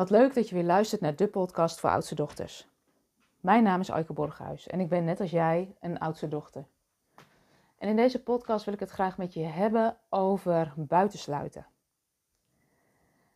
Wat 0.00 0.10
leuk 0.10 0.34
dat 0.34 0.48
je 0.48 0.54
weer 0.54 0.64
luistert 0.64 1.00
naar 1.00 1.16
de 1.16 1.28
podcast 1.28 1.80
voor 1.80 1.90
oudste 1.90 2.14
dochters. 2.14 2.68
Mijn 3.40 3.62
naam 3.62 3.80
is 3.80 3.90
Aike 3.90 4.12
Borghuis 4.12 4.66
en 4.66 4.80
ik 4.80 4.88
ben 4.88 5.04
net 5.04 5.20
als 5.20 5.30
jij 5.30 5.74
een 5.80 5.98
oudste 5.98 6.28
dochter. 6.28 6.64
En 7.78 7.88
in 7.88 7.96
deze 7.96 8.22
podcast 8.22 8.64
wil 8.64 8.74
ik 8.74 8.80
het 8.80 8.90
graag 8.90 9.18
met 9.18 9.34
je 9.34 9.42
hebben 9.42 9.96
over 10.08 10.72
buitensluiten. 10.76 11.66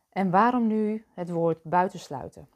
En 0.09 0.29
waarom 0.29 0.67
nu 0.67 1.05
het 1.13 1.29
woord 1.29 1.63
buitensluiten? 1.63 2.47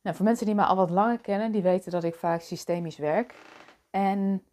Nou, 0.00 0.16
voor 0.16 0.24
mensen 0.24 0.46
die 0.46 0.54
me 0.54 0.64
al 0.64 0.76
wat 0.76 0.90
langer 0.90 1.20
kennen, 1.20 1.52
die 1.52 1.62
weten 1.62 1.90
dat 1.90 2.04
ik 2.04 2.14
vaak 2.14 2.40
systemisch 2.40 2.98
werk. 2.98 3.34
En 3.90 4.44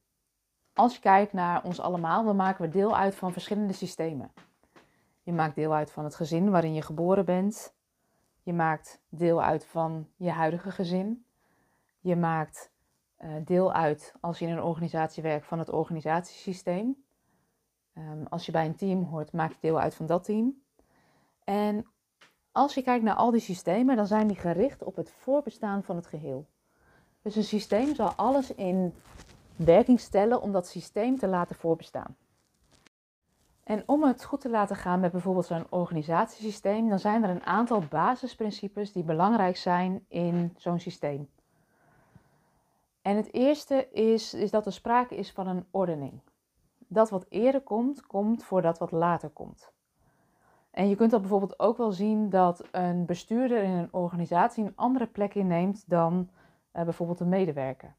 als 0.74 0.94
je 0.94 1.02
kijkt 1.02 1.34
naar 1.34 1.64
ons 1.64 1.80
allemaal, 1.80 2.24
dan 2.24 2.36
maken 2.36 2.66
we 2.66 2.70
deel 2.70 2.98
uit 2.98 3.16
van 3.16 3.32
verschillende 3.32 3.74
systemen. 3.74 4.32
Je 5.28 5.34
maakt 5.34 5.56
deel 5.56 5.74
uit 5.74 5.92
van 5.92 6.04
het 6.04 6.16
gezin 6.16 6.50
waarin 6.50 6.74
je 6.74 6.82
geboren 6.82 7.26
bent. 7.26 7.74
Je 8.44 8.54
maakt 8.54 9.02
deel 9.10 9.44
uit 9.44 9.66
van 9.66 10.08
je 10.16 10.30
huidige 10.30 10.72
gezin. 10.72 11.26
Je 12.00 12.16
maakt 12.16 12.72
uh, 13.20 13.32
deel 13.46 13.74
uit, 13.74 14.14
als 14.22 14.40
je 14.40 14.46
in 14.46 14.52
een 14.52 14.64
organisatie 14.64 15.24
werkt, 15.24 15.46
van 15.46 15.60
het 15.60 15.70
organisatiesysteem. 15.70 17.04
Um, 17.94 18.26
als 18.30 18.46
je 18.46 18.52
bij 18.52 18.66
een 18.66 18.76
team 18.76 19.04
hoort, 19.04 19.32
maak 19.32 19.52
je 19.52 19.58
deel 19.60 19.80
uit 19.80 19.96
van 19.96 20.06
dat 20.06 20.24
team. 20.24 20.62
En 21.44 21.86
als 22.52 22.74
je 22.74 22.82
kijkt 22.82 23.04
naar 23.04 23.16
al 23.16 23.32
die 23.32 23.42
systemen, 23.42 23.96
dan 23.96 24.08
zijn 24.08 24.28
die 24.28 24.38
gericht 24.38 24.84
op 24.84 24.96
het 24.96 25.12
voorbestaan 25.12 25.84
van 25.84 25.96
het 25.96 26.08
geheel. 26.08 26.48
Dus 27.22 27.36
een 27.36 27.44
systeem 27.44 27.96
zal 27.96 28.12
alles 28.12 28.56
in 28.56 28.94
werking 29.56 30.00
stellen 30.00 30.42
om 30.42 30.52
dat 30.52 30.68
systeem 30.68 31.18
te 31.18 31.28
laten 31.28 31.56
voorbestaan. 31.56 32.16
En 33.68 33.84
om 33.86 34.04
het 34.04 34.24
goed 34.24 34.42
te 34.42 34.50
laten 34.50 34.76
gaan 34.76 35.00
met 35.00 35.12
bijvoorbeeld 35.12 35.46
zo'n 35.46 35.66
organisatiesysteem, 35.70 36.90
dan 36.90 37.00
zijn 37.00 37.24
er 37.24 37.30
een 37.30 37.46
aantal 37.46 37.84
basisprincipes 37.90 38.92
die 38.92 39.04
belangrijk 39.04 39.58
zijn 39.58 40.06
in 40.08 40.54
zo'n 40.58 40.80
systeem. 40.80 41.30
En 43.02 43.16
het 43.16 43.34
eerste 43.34 43.88
is, 43.92 44.34
is 44.34 44.52
dat 44.52 44.66
er 44.66 44.72
sprake 44.72 45.16
is 45.16 45.32
van 45.32 45.48
een 45.48 45.66
ordening. 45.72 46.22
Dat 46.78 47.10
wat 47.10 47.26
eerder 47.30 47.62
komt, 47.62 48.06
komt 48.06 48.44
voor 48.44 48.62
dat 48.62 48.78
wat 48.78 48.92
later 48.92 49.30
komt. 49.30 49.72
En 50.72 50.90
je 50.90 50.96
kunt 50.96 51.12
dat 51.12 51.22
bijvoorbeeld 51.22 51.60
ook 51.60 51.78
wel 51.78 51.92
zien 51.92 52.30
dat 52.30 52.64
een 52.72 53.06
bestuurder 53.06 53.64
in 53.64 53.72
een 53.72 53.94
organisatie 53.94 54.64
een 54.64 54.76
andere 54.76 55.08
plek 55.08 55.36
inneemt 55.36 55.90
dan 55.90 56.30
uh, 56.74 56.84
bijvoorbeeld 56.84 57.20
een 57.20 57.30
medewerker. 57.30 57.96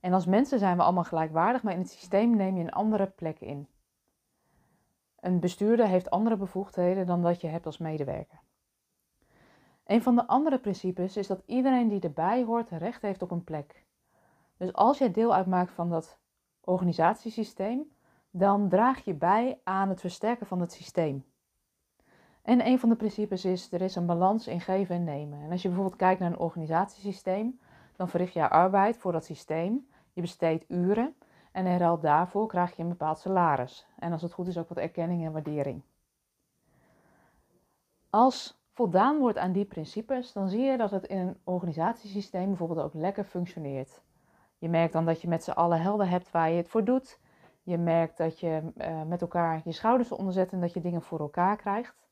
En 0.00 0.12
als 0.12 0.26
mensen 0.26 0.58
zijn 0.58 0.76
we 0.76 0.82
allemaal 0.82 1.04
gelijkwaardig, 1.04 1.62
maar 1.62 1.72
in 1.72 1.80
het 1.80 1.90
systeem 1.90 2.36
neem 2.36 2.56
je 2.56 2.62
een 2.62 2.72
andere 2.72 3.06
plek 3.06 3.40
in. 3.40 3.68
Een 5.20 5.40
bestuurder 5.40 5.86
heeft 5.86 6.10
andere 6.10 6.36
bevoegdheden 6.36 7.06
dan 7.06 7.22
dat 7.22 7.40
je 7.40 7.46
hebt 7.46 7.66
als 7.66 7.78
medewerker. 7.78 8.40
Een 9.86 10.02
van 10.02 10.14
de 10.14 10.26
andere 10.26 10.58
principes 10.58 11.16
is 11.16 11.26
dat 11.26 11.42
iedereen 11.46 11.88
die 11.88 12.00
erbij 12.00 12.44
hoort 12.44 12.70
recht 12.70 13.02
heeft 13.02 13.22
op 13.22 13.30
een 13.30 13.44
plek. 13.44 13.86
Dus 14.56 14.72
als 14.72 14.98
jij 14.98 15.10
deel 15.10 15.34
uitmaakt 15.34 15.70
van 15.70 15.90
dat 15.90 16.18
organisatiesysteem, 16.60 17.92
dan 18.30 18.68
draag 18.68 19.04
je 19.04 19.14
bij 19.14 19.60
aan 19.64 19.88
het 19.88 20.00
versterken 20.00 20.46
van 20.46 20.60
het 20.60 20.72
systeem. 20.72 21.24
En 22.42 22.66
een 22.66 22.78
van 22.78 22.88
de 22.88 22.96
principes 22.96 23.44
is, 23.44 23.72
er 23.72 23.80
is 23.80 23.96
een 23.96 24.06
balans 24.06 24.46
in 24.46 24.60
geven 24.60 24.94
en 24.94 25.04
nemen. 25.04 25.40
En 25.40 25.50
als 25.50 25.62
je 25.62 25.68
bijvoorbeeld 25.68 25.98
kijkt 25.98 26.20
naar 26.20 26.30
een 26.30 26.38
organisatiesysteem, 26.38 27.60
dan 27.96 28.08
verricht 28.08 28.32
je 28.32 28.48
arbeid 28.48 28.96
voor 28.96 29.12
dat 29.12 29.24
systeem. 29.24 29.88
Je 30.12 30.20
besteedt 30.20 30.64
uren 30.68 31.14
en 31.58 31.66
in 31.66 31.78
ruil 31.78 32.00
daarvoor 32.00 32.46
krijg 32.46 32.76
je 32.76 32.82
een 32.82 32.88
bepaald 32.88 33.18
salaris. 33.18 33.86
En 33.98 34.12
als 34.12 34.22
het 34.22 34.32
goed 34.32 34.46
is 34.46 34.58
ook 34.58 34.68
wat 34.68 34.78
erkenning 34.78 35.24
en 35.24 35.32
waardering. 35.32 35.82
Als 38.10 38.60
voldaan 38.72 39.18
wordt 39.18 39.38
aan 39.38 39.52
die 39.52 39.64
principes, 39.64 40.32
dan 40.32 40.48
zie 40.48 40.60
je 40.60 40.76
dat 40.76 40.90
het 40.90 41.06
in 41.06 41.18
een 41.18 41.36
organisatiesysteem 41.44 42.46
bijvoorbeeld 42.46 42.80
ook 42.80 42.94
lekker 42.94 43.24
functioneert. 43.24 44.02
Je 44.58 44.68
merkt 44.68 44.92
dan 44.92 45.04
dat 45.04 45.20
je 45.20 45.28
met 45.28 45.44
z'n 45.44 45.50
allen 45.50 45.80
helden 45.80 46.08
hebt 46.08 46.30
waar 46.30 46.50
je 46.50 46.56
het 46.56 46.68
voor 46.68 46.84
doet. 46.84 47.20
Je 47.62 47.78
merkt 47.78 48.16
dat 48.16 48.40
je 48.40 48.72
uh, 48.76 49.02
met 49.02 49.20
elkaar 49.20 49.60
je 49.64 49.72
schouders 49.72 50.12
onderzet 50.12 50.52
en 50.52 50.60
dat 50.60 50.72
je 50.72 50.80
dingen 50.80 51.02
voor 51.02 51.20
elkaar 51.20 51.56
krijgt. 51.56 52.06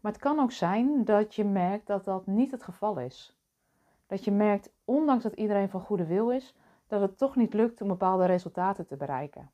Maar 0.00 0.12
het 0.12 0.20
kan 0.20 0.38
ook 0.38 0.52
zijn 0.52 1.04
dat 1.04 1.34
je 1.34 1.44
merkt 1.44 1.86
dat 1.86 2.04
dat 2.04 2.26
niet 2.26 2.50
het 2.50 2.62
geval 2.62 2.98
is. 2.98 3.38
Dat 4.06 4.24
je 4.24 4.32
merkt, 4.32 4.72
ondanks 4.84 5.22
dat 5.22 5.32
iedereen 5.32 5.68
van 5.68 5.80
goede 5.80 6.06
wil 6.06 6.30
is, 6.30 6.54
dat 6.86 7.00
het 7.00 7.18
toch 7.18 7.36
niet 7.36 7.54
lukt 7.54 7.80
om 7.80 7.88
bepaalde 7.88 8.24
resultaten 8.24 8.86
te 8.86 8.96
bereiken. 8.96 9.50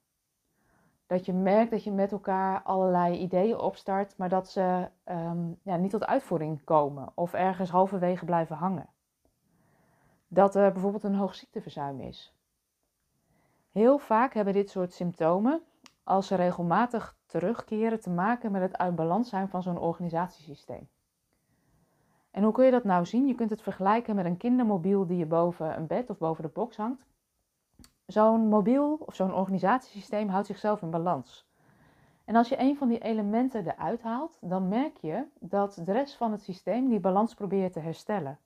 Dat 1.06 1.26
je 1.26 1.32
merkt 1.32 1.70
dat 1.70 1.84
je 1.84 1.92
met 1.92 2.12
elkaar 2.12 2.62
allerlei 2.62 3.18
ideeën 3.18 3.58
opstart, 3.58 4.16
maar 4.16 4.28
dat 4.28 4.48
ze 4.48 4.88
um, 5.04 5.58
ja, 5.62 5.76
niet 5.76 5.90
tot 5.90 6.06
uitvoering 6.06 6.64
komen 6.64 7.12
of 7.14 7.32
ergens 7.32 7.70
halverwege 7.70 8.24
blijven 8.24 8.56
hangen. 8.56 8.88
Dat 10.28 10.54
er 10.54 10.72
bijvoorbeeld 10.72 11.04
een 11.04 11.14
hoog 11.14 11.34
ziekteverzuim 11.34 12.00
is. 12.00 12.34
Heel 13.70 13.98
vaak 13.98 14.34
hebben 14.34 14.54
dit 14.54 14.70
soort 14.70 14.92
symptomen, 14.92 15.62
als 16.04 16.26
ze 16.26 16.34
regelmatig 16.34 17.16
terugkeren, 17.26 18.00
te 18.00 18.10
maken 18.10 18.52
met 18.52 18.62
het 18.62 18.78
uit 18.78 18.94
balans 18.94 19.28
zijn 19.28 19.48
van 19.48 19.62
zo'n 19.62 19.78
organisatiesysteem. 19.78 20.88
En 22.30 22.42
hoe 22.42 22.52
kun 22.52 22.64
je 22.64 22.70
dat 22.70 22.84
nou 22.84 23.06
zien? 23.06 23.26
Je 23.26 23.34
kunt 23.34 23.50
het 23.50 23.62
vergelijken 23.62 24.14
met 24.14 24.24
een 24.24 24.36
kindermobiel 24.36 25.06
die 25.06 25.16
je 25.16 25.26
boven 25.26 25.76
een 25.76 25.86
bed 25.86 26.10
of 26.10 26.18
boven 26.18 26.42
de 26.42 26.48
box 26.48 26.76
hangt. 26.76 27.06
Zo'n 28.10 28.48
mobiel 28.48 28.94
of 29.06 29.14
zo'n 29.14 29.34
organisatiesysteem 29.34 30.28
houdt 30.28 30.46
zichzelf 30.46 30.82
in 30.82 30.90
balans. 30.90 31.48
En 32.24 32.36
als 32.36 32.48
je 32.48 32.60
een 32.60 32.76
van 32.76 32.88
die 32.88 32.98
elementen 32.98 33.66
eruit 33.66 34.02
haalt, 34.02 34.38
dan 34.40 34.68
merk 34.68 34.96
je 34.96 35.26
dat 35.40 35.80
de 35.84 35.92
rest 35.92 36.16
van 36.16 36.32
het 36.32 36.42
systeem 36.42 36.88
die 36.88 37.00
balans 37.00 37.34
probeert 37.34 37.72
te 37.72 37.80
herstellen. 37.80 38.38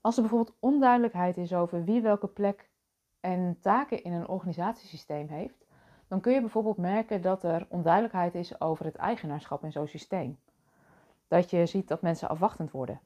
Als 0.00 0.16
er 0.16 0.22
bijvoorbeeld 0.22 0.56
onduidelijkheid 0.58 1.36
is 1.36 1.54
over 1.54 1.84
wie 1.84 2.02
welke 2.02 2.26
plek 2.26 2.70
en 3.20 3.58
taken 3.60 4.04
in 4.04 4.12
een 4.12 4.28
organisatiesysteem 4.28 5.28
heeft, 5.28 5.66
dan 6.08 6.20
kun 6.20 6.32
je 6.32 6.40
bijvoorbeeld 6.40 6.76
merken 6.76 7.22
dat 7.22 7.42
er 7.42 7.66
onduidelijkheid 7.68 8.34
is 8.34 8.60
over 8.60 8.84
het 8.84 8.96
eigenaarschap 8.96 9.64
in 9.64 9.72
zo'n 9.72 9.86
systeem. 9.86 10.38
Dat 11.28 11.50
je 11.50 11.66
ziet 11.66 11.88
dat 11.88 12.02
mensen 12.02 12.28
afwachtend 12.28 12.70
worden. 12.70 13.00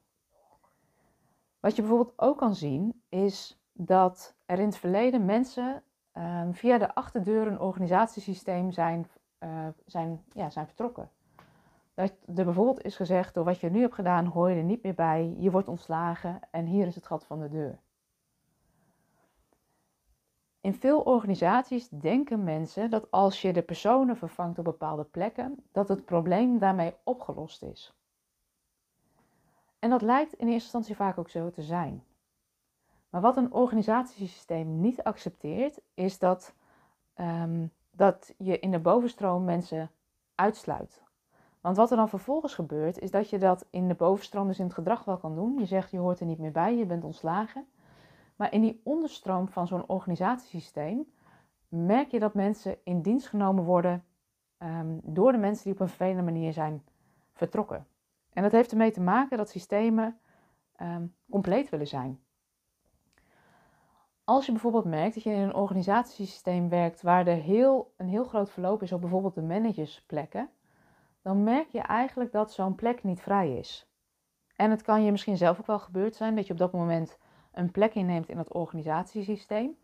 Wat 1.59 1.75
je 1.75 1.81
bijvoorbeeld 1.81 2.19
ook 2.19 2.37
kan 2.37 2.55
zien 2.55 3.01
is 3.09 3.64
dat 3.77 4.35
er 4.45 4.59
in 4.59 4.65
het 4.65 4.77
verleden 4.77 5.25
mensen 5.25 5.83
um, 6.13 6.53
via 6.53 6.77
de 6.77 6.95
achterdeur 6.95 7.47
een 7.47 7.59
organisatiesysteem 7.59 8.71
zijn, 8.71 9.07
uh, 9.39 9.67
zijn, 9.85 10.23
ja, 10.31 10.49
zijn 10.49 10.65
vertrokken. 10.65 11.09
Dat 11.93 12.13
er 12.35 12.45
bijvoorbeeld 12.45 12.83
is 12.83 12.95
gezegd, 12.95 13.33
door 13.33 13.43
wat 13.43 13.59
je 13.59 13.69
nu 13.69 13.81
hebt 13.81 13.93
gedaan 13.93 14.25
hoor 14.25 14.49
je 14.49 14.55
er 14.55 14.63
niet 14.63 14.83
meer 14.83 14.93
bij, 14.93 15.35
je 15.37 15.51
wordt 15.51 15.67
ontslagen 15.67 16.39
en 16.51 16.65
hier 16.65 16.87
is 16.87 16.95
het 16.95 17.05
gat 17.05 17.25
van 17.25 17.39
de 17.39 17.49
deur. 17.49 17.79
In 20.61 20.73
veel 20.73 21.01
organisaties 21.01 21.89
denken 21.89 22.43
mensen 22.43 22.89
dat 22.89 23.11
als 23.11 23.41
je 23.41 23.53
de 23.53 23.61
personen 23.61 24.17
vervangt 24.17 24.57
op 24.57 24.63
bepaalde 24.63 25.03
plekken, 25.03 25.63
dat 25.71 25.87
het 25.87 26.05
probleem 26.05 26.59
daarmee 26.59 26.95
opgelost 27.03 27.63
is. 27.63 27.93
En 29.79 29.89
dat 29.89 30.01
lijkt 30.01 30.33
in 30.33 30.47
eerste 30.47 30.63
instantie 30.63 30.95
vaak 30.95 31.17
ook 31.17 31.29
zo 31.29 31.49
te 31.49 31.61
zijn. 31.61 32.03
Maar 33.15 33.23
wat 33.23 33.37
een 33.37 33.53
organisatiesysteem 33.53 34.79
niet 34.79 35.03
accepteert, 35.03 35.81
is 35.93 36.19
dat, 36.19 36.55
um, 37.15 37.71
dat 37.91 38.33
je 38.37 38.59
in 38.59 38.71
de 38.71 38.79
bovenstroom 38.79 39.43
mensen 39.43 39.91
uitsluit. 40.35 41.03
Want 41.61 41.77
wat 41.77 41.91
er 41.91 41.97
dan 41.97 42.09
vervolgens 42.09 42.53
gebeurt, 42.53 42.99
is 42.99 43.11
dat 43.11 43.29
je 43.29 43.37
dat 43.37 43.65
in 43.69 43.87
de 43.87 43.93
bovenstroom 43.93 44.47
dus 44.47 44.59
in 44.59 44.65
het 44.65 44.73
gedrag 44.73 45.03
wel 45.03 45.17
kan 45.17 45.35
doen. 45.35 45.59
Je 45.59 45.65
zegt 45.65 45.91
je 45.91 45.97
hoort 45.97 46.19
er 46.19 46.25
niet 46.25 46.39
meer 46.39 46.51
bij, 46.51 46.77
je 46.77 46.85
bent 46.85 47.03
ontslagen. 47.03 47.67
Maar 48.35 48.53
in 48.53 48.61
die 48.61 48.81
onderstroom 48.83 49.47
van 49.47 49.67
zo'n 49.67 49.87
organisatiesysteem 49.87 51.11
merk 51.67 52.11
je 52.11 52.19
dat 52.19 52.33
mensen 52.33 52.77
in 52.83 53.01
dienst 53.01 53.27
genomen 53.27 53.63
worden 53.63 54.03
um, 54.59 54.99
door 55.03 55.31
de 55.31 55.37
mensen 55.37 55.63
die 55.63 55.73
op 55.73 55.79
een 55.79 55.87
vervelende 55.87 56.31
manier 56.31 56.53
zijn 56.53 56.83
vertrokken. 57.33 57.87
En 58.33 58.43
dat 58.43 58.51
heeft 58.51 58.71
ermee 58.71 58.91
te 58.91 59.01
maken 59.01 59.37
dat 59.37 59.49
systemen 59.49 60.19
um, 60.81 61.15
compleet 61.29 61.69
willen 61.69 61.87
zijn. 61.87 62.19
Als 64.25 64.45
je 64.45 64.51
bijvoorbeeld 64.51 64.85
merkt 64.85 65.13
dat 65.13 65.23
je 65.23 65.29
in 65.29 65.39
een 65.39 65.53
organisatiesysteem 65.53 66.69
werkt 66.69 67.01
waar 67.01 67.27
er 67.27 67.41
heel, 67.41 67.93
een 67.97 68.07
heel 68.07 68.23
groot 68.23 68.49
verloop 68.49 68.81
is 68.81 68.91
op 68.91 69.01
bijvoorbeeld 69.01 69.35
de 69.35 69.41
managersplekken, 69.41 70.49
dan 71.21 71.43
merk 71.43 71.69
je 71.69 71.79
eigenlijk 71.79 72.31
dat 72.31 72.51
zo'n 72.51 72.75
plek 72.75 73.03
niet 73.03 73.21
vrij 73.21 73.57
is. 73.57 73.89
En 74.55 74.69
het 74.71 74.81
kan 74.81 75.03
je 75.03 75.11
misschien 75.11 75.37
zelf 75.37 75.59
ook 75.59 75.65
wel 75.65 75.79
gebeurd 75.79 76.15
zijn 76.15 76.35
dat 76.35 76.47
je 76.47 76.53
op 76.53 76.59
dat 76.59 76.71
moment 76.71 77.17
een 77.51 77.71
plek 77.71 77.95
inneemt 77.95 78.29
in 78.29 78.37
het 78.37 78.53
organisatiesysteem. 78.53 79.77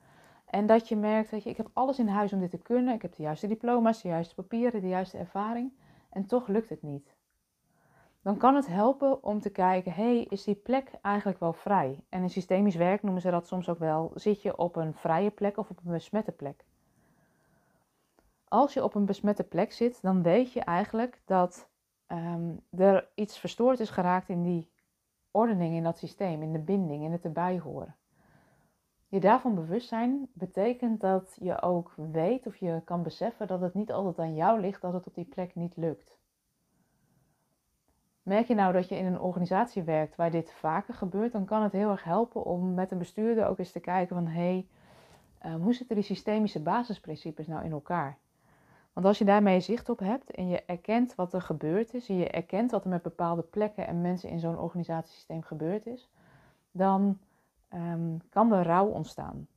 En 0.45 0.65
dat 0.65 0.87
je 0.87 0.95
merkt, 0.95 1.31
dat 1.31 1.43
je, 1.43 1.49
ik 1.49 1.57
heb 1.57 1.69
alles 1.73 1.99
in 1.99 2.07
huis 2.07 2.33
om 2.33 2.39
dit 2.39 2.49
te 2.49 2.57
kunnen. 2.57 2.93
Ik 2.93 3.01
heb 3.01 3.15
de 3.15 3.23
juiste 3.23 3.47
diploma's, 3.47 4.01
de 4.01 4.07
juiste 4.07 4.35
papieren, 4.35 4.81
de 4.81 4.87
juiste 4.87 5.17
ervaring. 5.17 5.73
En 6.09 6.25
toch 6.25 6.47
lukt 6.47 6.69
het 6.69 6.81
niet 6.81 7.15
dan 8.21 8.37
kan 8.37 8.55
het 8.55 8.67
helpen 8.67 9.23
om 9.23 9.39
te 9.39 9.49
kijken, 9.49 9.93
hey, 9.93 10.25
is 10.29 10.43
die 10.43 10.55
plek 10.55 10.91
eigenlijk 11.01 11.39
wel 11.39 11.53
vrij? 11.53 12.03
En 12.09 12.21
in 12.21 12.29
systemisch 12.29 12.75
werk 12.75 13.03
noemen 13.03 13.21
ze 13.21 13.31
dat 13.31 13.47
soms 13.47 13.69
ook 13.69 13.79
wel, 13.79 14.11
zit 14.15 14.41
je 14.41 14.57
op 14.57 14.75
een 14.75 14.93
vrije 14.93 15.31
plek 15.31 15.57
of 15.57 15.69
op 15.69 15.79
een 15.85 15.91
besmette 15.91 16.31
plek? 16.31 16.65
Als 18.47 18.73
je 18.73 18.83
op 18.83 18.95
een 18.95 19.05
besmette 19.05 19.43
plek 19.43 19.71
zit, 19.71 20.01
dan 20.01 20.23
weet 20.23 20.53
je 20.53 20.59
eigenlijk 20.59 21.21
dat 21.25 21.69
um, 22.07 22.61
er 22.69 23.09
iets 23.15 23.39
verstoord 23.39 23.79
is 23.79 23.89
geraakt 23.89 24.29
in 24.29 24.43
die 24.43 24.71
ordening, 25.31 25.75
in 25.75 25.83
dat 25.83 25.97
systeem, 25.97 26.41
in 26.41 26.53
de 26.53 26.59
binding, 26.59 27.03
in 27.03 27.11
het 27.11 27.23
erbij 27.23 27.59
horen. 27.59 27.95
Je 29.07 29.19
daarvan 29.19 29.55
bewust 29.55 29.87
zijn 29.87 30.29
betekent 30.33 31.01
dat 31.01 31.37
je 31.39 31.61
ook 31.61 31.93
weet 31.95 32.47
of 32.47 32.55
je 32.55 32.81
kan 32.85 33.03
beseffen 33.03 33.47
dat 33.47 33.61
het 33.61 33.73
niet 33.73 33.91
altijd 33.91 34.19
aan 34.19 34.35
jou 34.35 34.59
ligt 34.59 34.81
dat 34.81 34.93
het 34.93 35.07
op 35.07 35.15
die 35.15 35.25
plek 35.25 35.55
niet 35.55 35.77
lukt. 35.77 36.20
Merk 38.23 38.47
je 38.47 38.55
nou 38.55 38.73
dat 38.73 38.89
je 38.89 38.97
in 38.97 39.05
een 39.05 39.19
organisatie 39.19 39.83
werkt 39.83 40.15
waar 40.15 40.31
dit 40.31 40.51
vaker 40.51 40.93
gebeurt, 40.93 41.31
dan 41.31 41.45
kan 41.45 41.63
het 41.63 41.71
heel 41.71 41.89
erg 41.89 42.03
helpen 42.03 42.43
om 42.43 42.73
met 42.73 42.91
een 42.91 42.97
bestuurder 42.97 43.47
ook 43.47 43.59
eens 43.59 43.71
te 43.71 43.79
kijken 43.79 44.15
van 44.15 44.27
hé, 44.27 44.41
hey, 44.41 44.67
ehm, 45.39 45.59
hoe 45.59 45.73
zitten 45.73 45.95
die 45.95 46.05
systemische 46.05 46.61
basisprincipes 46.61 47.47
nou 47.47 47.63
in 47.63 47.71
elkaar? 47.71 48.17
Want 48.93 49.05
als 49.05 49.17
je 49.17 49.25
daarmee 49.25 49.59
zicht 49.59 49.89
op 49.89 49.99
hebt 49.99 50.31
en 50.31 50.47
je 50.47 50.65
erkent 50.65 51.15
wat 51.15 51.33
er 51.33 51.41
gebeurd 51.41 51.93
is, 51.93 52.09
en 52.09 52.17
je 52.17 52.29
erkent 52.29 52.71
wat 52.71 52.83
er 52.83 52.89
met 52.89 53.01
bepaalde 53.01 53.41
plekken 53.41 53.87
en 53.87 54.01
mensen 54.01 54.29
in 54.29 54.39
zo'n 54.39 54.59
organisatiesysteem 54.59 55.41
gebeurd 55.41 55.85
is, 55.85 56.09
dan 56.71 57.19
um, 57.73 58.21
kan 58.29 58.53
er 58.53 58.65
rouw 58.65 58.87
ontstaan. 58.87 59.47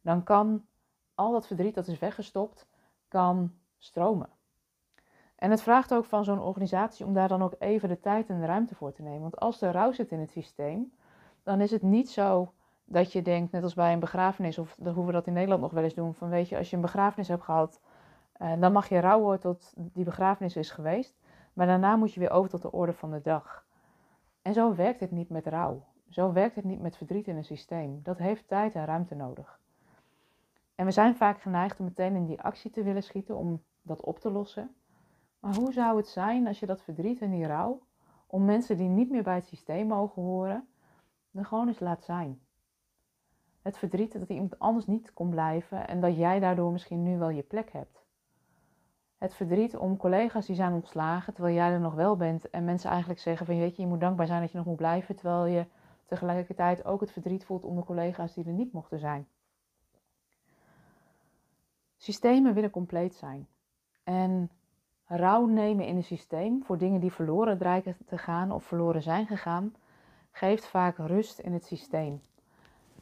Dan 0.00 0.22
kan 0.22 0.64
al 1.14 1.32
dat 1.32 1.46
verdriet 1.46 1.74
dat 1.74 1.86
is 1.86 1.98
weggestopt, 1.98 2.66
kan 3.08 3.52
stromen. 3.78 4.28
En 5.40 5.50
het 5.50 5.62
vraagt 5.62 5.94
ook 5.94 6.04
van 6.04 6.24
zo'n 6.24 6.40
organisatie 6.40 7.06
om 7.06 7.14
daar 7.14 7.28
dan 7.28 7.42
ook 7.42 7.54
even 7.58 7.88
de 7.88 8.00
tijd 8.00 8.28
en 8.28 8.40
de 8.40 8.46
ruimte 8.46 8.74
voor 8.74 8.92
te 8.92 9.02
nemen. 9.02 9.20
Want 9.20 9.40
als 9.40 9.62
er 9.62 9.72
rouw 9.72 9.92
zit 9.92 10.10
in 10.10 10.18
het 10.18 10.30
systeem, 10.30 10.92
dan 11.42 11.60
is 11.60 11.70
het 11.70 11.82
niet 11.82 12.10
zo 12.10 12.52
dat 12.84 13.12
je 13.12 13.22
denkt, 13.22 13.52
net 13.52 13.62
als 13.62 13.74
bij 13.74 13.92
een 13.92 14.00
begrafenis, 14.00 14.58
of 14.58 14.76
hoe 14.94 15.06
we 15.06 15.12
dat 15.12 15.26
in 15.26 15.32
Nederland 15.32 15.62
nog 15.62 15.72
wel 15.72 15.82
eens 15.82 15.94
doen, 15.94 16.14
van 16.14 16.28
weet 16.28 16.48
je, 16.48 16.56
als 16.56 16.70
je 16.70 16.76
een 16.76 16.82
begrafenis 16.82 17.28
hebt 17.28 17.42
gehad, 17.42 17.80
uh, 18.42 18.60
dan 18.60 18.72
mag 18.72 18.88
je 18.88 19.00
rouwen 19.00 19.40
tot 19.40 19.72
die 19.76 20.04
begrafenis 20.04 20.56
is 20.56 20.70
geweest. 20.70 21.18
Maar 21.52 21.66
daarna 21.66 21.96
moet 21.96 22.14
je 22.14 22.20
weer 22.20 22.30
over 22.30 22.50
tot 22.50 22.62
de 22.62 22.72
orde 22.72 22.92
van 22.92 23.10
de 23.10 23.20
dag. 23.20 23.66
En 24.42 24.52
zo 24.52 24.74
werkt 24.74 25.00
het 25.00 25.10
niet 25.10 25.28
met 25.28 25.46
rouw. 25.46 25.84
Zo 26.08 26.32
werkt 26.32 26.56
het 26.56 26.64
niet 26.64 26.80
met 26.80 26.96
verdriet 26.96 27.28
in 27.28 27.36
een 27.36 27.44
systeem. 27.44 28.00
Dat 28.02 28.18
heeft 28.18 28.48
tijd 28.48 28.74
en 28.74 28.84
ruimte 28.84 29.14
nodig. 29.14 29.60
En 30.74 30.84
we 30.84 30.90
zijn 30.90 31.16
vaak 31.16 31.40
geneigd 31.40 31.78
om 31.78 31.84
meteen 31.84 32.16
in 32.16 32.26
die 32.26 32.40
actie 32.40 32.70
te 32.70 32.82
willen 32.82 33.02
schieten 33.02 33.36
om 33.36 33.62
dat 33.82 34.00
op 34.00 34.18
te 34.18 34.30
lossen. 34.30 34.74
Maar 35.40 35.54
hoe 35.54 35.72
zou 35.72 35.96
het 35.96 36.08
zijn 36.08 36.46
als 36.46 36.60
je 36.60 36.66
dat 36.66 36.82
verdriet 36.82 37.20
en 37.20 37.30
die 37.30 37.46
rouw, 37.46 37.80
om 38.26 38.44
mensen 38.44 38.76
die 38.76 38.88
niet 38.88 39.10
meer 39.10 39.22
bij 39.22 39.34
het 39.34 39.46
systeem 39.46 39.86
mogen 39.86 40.22
horen, 40.22 40.68
er 41.32 41.44
gewoon 41.44 41.68
eens 41.68 41.80
laat 41.80 42.04
zijn? 42.04 42.40
Het 43.62 43.78
verdriet 43.78 44.12
dat 44.12 44.28
iemand 44.28 44.58
anders 44.58 44.86
niet 44.86 45.12
kon 45.12 45.30
blijven 45.30 45.88
en 45.88 46.00
dat 46.00 46.16
jij 46.16 46.40
daardoor 46.40 46.72
misschien 46.72 47.02
nu 47.02 47.18
wel 47.18 47.28
je 47.28 47.42
plek 47.42 47.72
hebt. 47.72 48.04
Het 49.18 49.34
verdriet 49.34 49.76
om 49.76 49.96
collega's 49.96 50.46
die 50.46 50.56
zijn 50.56 50.72
ontslagen 50.72 51.34
terwijl 51.34 51.54
jij 51.54 51.70
er 51.72 51.80
nog 51.80 51.94
wel 51.94 52.16
bent 52.16 52.50
en 52.50 52.64
mensen 52.64 52.90
eigenlijk 52.90 53.20
zeggen 53.20 53.46
van 53.46 53.58
weet 53.58 53.76
je, 53.76 53.82
je 53.82 53.88
moet 53.88 54.00
dankbaar 54.00 54.26
zijn 54.26 54.40
dat 54.40 54.50
je 54.50 54.56
nog 54.56 54.66
moet 54.66 54.76
blijven 54.76 55.16
terwijl 55.16 55.46
je 55.46 55.66
tegelijkertijd 56.06 56.84
ook 56.84 57.00
het 57.00 57.12
verdriet 57.12 57.44
voelt 57.44 57.64
om 57.64 57.76
de 57.76 57.84
collega's 57.84 58.34
die 58.34 58.44
er 58.44 58.52
niet 58.52 58.72
mochten 58.72 58.98
zijn. 58.98 59.28
Systemen 61.96 62.54
willen 62.54 62.70
compleet 62.70 63.14
zijn. 63.14 63.48
En 64.04 64.50
rouw 65.16 65.46
nemen 65.46 65.86
in 65.86 65.96
een 65.96 66.04
systeem 66.04 66.64
voor 66.64 66.78
dingen 66.78 67.00
die 67.00 67.12
verloren 67.12 67.58
dreigen 67.58 67.96
te 68.06 68.18
gaan 68.18 68.52
of 68.52 68.64
verloren 68.64 69.02
zijn 69.02 69.26
gegaan, 69.26 69.74
geeft 70.30 70.66
vaak 70.66 70.96
rust 70.96 71.38
in 71.38 71.52
het 71.52 71.64
systeem. 71.64 72.20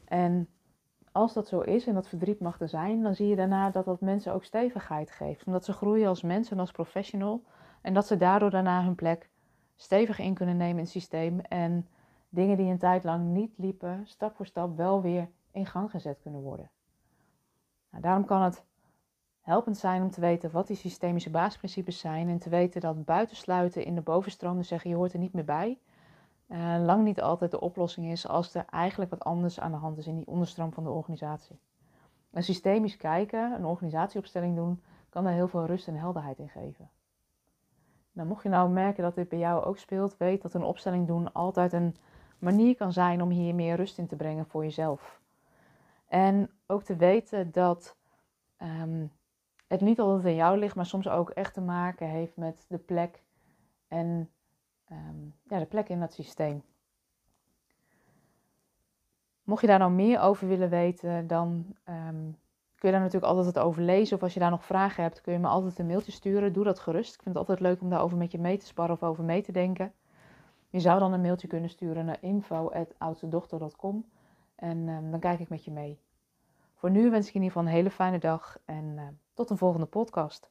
En 0.05 0.47
als 1.11 1.33
dat 1.33 1.47
zo 1.47 1.59
is 1.59 1.87
en 1.87 1.93
dat 1.93 2.07
verdriet 2.07 2.39
mag 2.39 2.61
er 2.61 2.69
zijn, 2.69 3.01
dan 3.03 3.15
zie 3.15 3.27
je 3.27 3.35
daarna 3.35 3.69
dat 3.69 3.85
dat 3.85 4.01
mensen 4.01 4.33
ook 4.33 4.43
stevigheid 4.43 5.11
geeft. 5.11 5.45
Omdat 5.45 5.65
ze 5.65 5.73
groeien 5.73 6.07
als 6.07 6.21
mens 6.21 6.51
en 6.51 6.59
als 6.59 6.71
professional. 6.71 7.43
En 7.81 7.93
dat 7.93 8.07
ze 8.07 8.17
daardoor 8.17 8.49
daarna 8.49 8.83
hun 8.83 8.95
plek 8.95 9.29
stevig 9.75 10.19
in 10.19 10.33
kunnen 10.33 10.57
nemen 10.57 10.75
in 10.75 10.83
het 10.83 10.89
systeem. 10.89 11.39
En 11.39 11.87
dingen 12.29 12.57
die 12.57 12.71
een 12.71 12.77
tijd 12.77 13.03
lang 13.03 13.25
niet 13.25 13.53
liepen, 13.57 14.01
stap 14.03 14.35
voor 14.35 14.45
stap 14.45 14.77
wel 14.77 15.01
weer 15.01 15.29
in 15.51 15.65
gang 15.65 15.91
gezet 15.91 16.19
kunnen 16.21 16.41
worden. 16.41 16.69
Nou, 17.89 18.03
daarom 18.03 18.25
kan 18.25 18.41
het 18.41 18.63
helpend 19.49 19.77
zijn 19.77 20.01
om 20.01 20.11
te 20.11 20.21
weten 20.21 20.51
wat 20.51 20.67
die 20.67 20.75
systemische 20.75 21.29
basisprincipes 21.29 21.99
zijn 21.99 22.29
en 22.29 22.39
te 22.39 22.49
weten 22.49 22.81
dat 22.81 23.05
buitensluiten 23.05 23.85
in 23.85 23.95
de 23.95 24.01
bovenstroom, 24.01 24.63
zeggen 24.63 24.89
je 24.89 24.95
hoort 24.95 25.13
er 25.13 25.19
niet 25.19 25.33
meer 25.33 25.45
bij, 25.45 25.79
lang 26.85 27.03
niet 27.03 27.21
altijd 27.21 27.51
de 27.51 27.59
oplossing 27.59 28.11
is 28.11 28.27
als 28.27 28.55
er 28.55 28.65
eigenlijk 28.69 29.11
wat 29.11 29.23
anders 29.23 29.59
aan 29.59 29.71
de 29.71 29.77
hand 29.77 29.97
is 29.97 30.07
in 30.07 30.15
die 30.15 30.27
onderstroom 30.27 30.73
van 30.73 30.83
de 30.83 30.89
organisatie. 30.89 31.59
Een 32.31 32.43
systemisch 32.43 32.97
kijken, 32.97 33.51
een 33.51 33.65
organisatieopstelling 33.65 34.55
doen, 34.55 34.81
kan 35.09 35.23
daar 35.23 35.33
heel 35.33 35.47
veel 35.47 35.65
rust 35.65 35.87
en 35.87 35.95
helderheid 35.95 36.39
in 36.39 36.49
geven. 36.49 36.89
Nou, 38.11 38.27
mocht 38.27 38.43
je 38.43 38.49
nou 38.49 38.69
merken 38.69 39.03
dat 39.03 39.15
dit 39.15 39.29
bij 39.29 39.39
jou 39.39 39.63
ook 39.63 39.77
speelt, 39.77 40.17
weet 40.17 40.41
dat 40.41 40.53
een 40.53 40.63
opstelling 40.63 41.07
doen 41.07 41.33
altijd 41.33 41.73
een 41.73 41.95
manier 42.39 42.75
kan 42.75 42.93
zijn 42.93 43.21
om 43.21 43.29
hier 43.29 43.55
meer 43.55 43.75
rust 43.75 43.97
in 43.97 44.07
te 44.07 44.15
brengen 44.15 44.45
voor 44.45 44.63
jezelf. 44.63 45.21
En 46.07 46.49
ook 46.67 46.83
te 46.83 46.95
weten 46.95 47.51
dat 47.51 47.95
ehm, 48.57 49.05
het 49.69 49.81
niet 49.81 49.99
altijd 49.99 50.25
aan 50.25 50.35
jou 50.35 50.57
ligt, 50.57 50.75
maar 50.75 50.85
soms 50.85 51.07
ook 51.07 51.29
echt 51.29 51.53
te 51.53 51.61
maken 51.61 52.07
heeft 52.07 52.37
met 52.37 52.65
de 52.67 52.77
plek 52.77 53.23
en 53.87 54.29
Ehm, 54.89 55.25
ja, 55.47 55.59
de 55.59 55.65
plek 55.65 55.89
in 55.89 55.99
dat 55.99 56.13
systeem. 56.13 56.63
Mocht 59.43 59.61
je 59.61 59.67
daar 59.67 59.79
nou 59.79 59.91
meer 59.91 60.19
over 60.19 60.47
willen 60.47 60.69
weten, 60.69 61.27
dan 61.27 61.65
um, 61.89 62.37
kun 62.75 62.89
je 62.89 62.91
daar 62.91 62.99
natuurlijk 62.99 63.31
altijd 63.31 63.45
het 63.45 63.59
over 63.59 63.81
lezen. 63.81 64.15
Of 64.15 64.23
als 64.23 64.33
je 64.33 64.39
daar 64.39 64.49
nog 64.49 64.65
vragen 64.65 65.03
hebt, 65.03 65.21
kun 65.21 65.33
je 65.33 65.39
me 65.39 65.47
altijd 65.47 65.79
een 65.79 65.87
mailtje 65.87 66.11
sturen. 66.11 66.53
Doe 66.53 66.63
dat 66.63 66.79
gerust. 66.79 67.13
Ik 67.13 67.21
vind 67.21 67.35
het 67.35 67.47
altijd 67.47 67.59
leuk 67.59 67.81
om 67.81 67.89
daarover 67.89 68.17
met 68.17 68.31
je 68.31 68.39
mee 68.39 68.57
te 68.57 68.65
sparren 68.65 68.95
of 68.95 69.03
over 69.03 69.23
mee 69.23 69.41
te 69.41 69.51
denken. 69.51 69.93
Je 70.69 70.79
zou 70.79 70.99
dan 70.99 71.13
een 71.13 71.21
mailtje 71.21 71.47
kunnen 71.47 71.69
sturen 71.69 72.05
naar 72.05 72.17
info.oudstedochter.com 72.21 74.05
en 74.55 74.87
um, 74.87 75.11
dan 75.11 75.19
kijk 75.19 75.39
ik 75.39 75.49
met 75.49 75.65
je 75.65 75.71
mee. 75.71 75.99
Voor 76.79 76.91
nu 76.91 77.09
wens 77.09 77.27
ik 77.27 77.33
je 77.33 77.39
in 77.39 77.45
ieder 77.45 77.57
geval 77.57 77.63
een 77.63 77.77
hele 77.77 77.91
fijne 77.91 78.19
dag 78.19 78.57
en 78.65 78.85
uh, 78.97 79.07
tot 79.33 79.49
een 79.49 79.57
volgende 79.57 79.85
podcast. 79.85 80.49